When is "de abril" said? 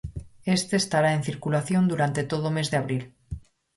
2.71-3.03